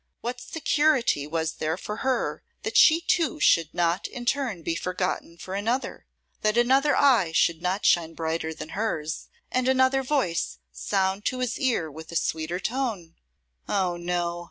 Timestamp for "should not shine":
7.33-8.15